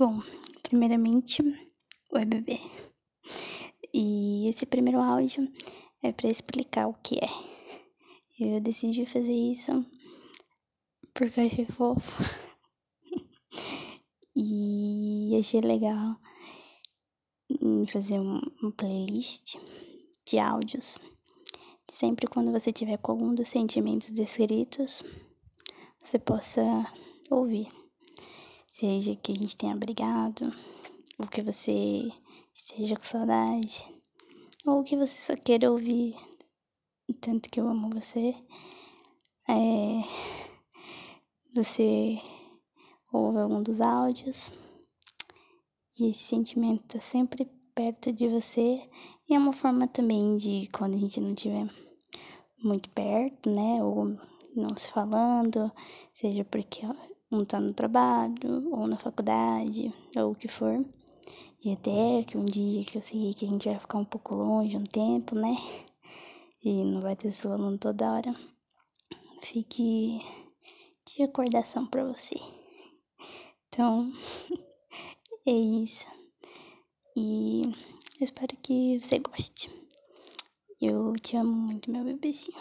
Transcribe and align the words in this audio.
Bom, 0.00 0.22
primeiramente, 0.62 1.42
oi 2.10 2.24
bebê. 2.24 2.58
E 3.92 4.48
esse 4.48 4.64
primeiro 4.64 4.98
áudio 4.98 5.46
é 6.02 6.10
para 6.10 6.30
explicar 6.30 6.88
o 6.88 6.94
que 6.94 7.18
é. 7.18 7.28
Eu 8.38 8.62
decidi 8.62 9.04
fazer 9.04 9.34
isso 9.34 9.84
porque 11.12 11.38
eu 11.38 11.44
achei 11.44 11.66
fofo. 11.66 12.22
e 14.34 15.36
achei 15.38 15.60
legal 15.60 16.16
fazer 17.92 18.20
uma 18.20 18.72
playlist 18.78 19.56
de 20.26 20.38
áudios. 20.38 20.98
Sempre 21.92 22.26
quando 22.26 22.50
você 22.50 22.72
tiver 22.72 22.96
com 22.96 23.12
algum 23.12 23.34
dos 23.34 23.48
sentimentos 23.48 24.10
descritos, 24.12 25.02
você 26.02 26.18
possa 26.18 26.62
ouvir. 27.30 27.79
Seja 28.80 29.14
que 29.14 29.32
a 29.32 29.34
gente 29.34 29.58
tenha 29.58 29.76
brigado, 29.76 30.50
ou 31.18 31.26
que 31.26 31.42
você 31.42 32.10
esteja 32.54 32.96
com 32.96 33.02
saudade, 33.02 33.84
ou 34.64 34.82
que 34.82 34.96
você 34.96 35.34
só 35.34 35.36
queira 35.36 35.70
ouvir 35.70 36.16
tanto 37.20 37.50
que 37.50 37.60
eu 37.60 37.68
amo 37.68 37.90
você. 37.90 38.34
É, 39.46 40.00
você 41.54 42.18
ouve 43.12 43.40
algum 43.40 43.62
dos 43.62 43.82
áudios 43.82 44.50
e 45.98 46.08
esse 46.08 46.22
sentimento 46.22 46.84
tá 46.84 47.00
sempre 47.02 47.44
perto 47.74 48.10
de 48.10 48.28
você. 48.28 48.88
E 49.28 49.34
é 49.34 49.38
uma 49.38 49.52
forma 49.52 49.88
também 49.88 50.38
de 50.38 50.70
quando 50.72 50.94
a 50.94 50.98
gente 50.98 51.20
não 51.20 51.34
tiver 51.34 51.68
muito 52.64 52.88
perto, 52.88 53.50
né? 53.50 53.84
Ou 53.84 54.16
não 54.56 54.74
se 54.74 54.90
falando, 54.90 55.70
seja 56.14 56.46
porque 56.46 56.86
um 57.30 57.44
tá 57.44 57.60
no 57.60 57.72
trabalho, 57.72 58.72
ou 58.72 58.86
na 58.86 58.96
faculdade, 58.98 59.92
ou 60.16 60.32
o 60.32 60.34
que 60.34 60.48
for. 60.48 60.84
E 61.62 61.72
até 61.72 62.24
que 62.24 62.38
um 62.38 62.44
dia 62.44 62.82
que 62.84 62.98
eu 62.98 63.02
sei 63.02 63.34
que 63.34 63.44
a 63.44 63.48
gente 63.48 63.68
vai 63.68 63.78
ficar 63.78 63.98
um 63.98 64.04
pouco 64.04 64.34
longe 64.34 64.76
um 64.76 64.84
tempo, 64.84 65.34
né? 65.34 65.56
E 66.62 66.84
não 66.84 67.00
vai 67.00 67.16
ter 67.16 67.32
seu 67.32 67.52
aluno 67.54 67.78
toda 67.78 68.12
hora. 68.12 68.34
Fique 69.40 70.20
de 71.06 71.16
recordação 71.16 71.86
pra 71.86 72.04
você. 72.04 72.34
Então, 73.68 74.12
é 75.46 75.52
isso. 75.52 76.06
E 77.16 77.62
eu 77.62 78.24
espero 78.24 78.54
que 78.62 79.00
você 79.00 79.18
goste. 79.18 79.70
Eu 80.78 81.14
te 81.14 81.36
amo 81.36 81.50
muito, 81.50 81.90
meu 81.90 82.04
bebezinho. 82.04 82.58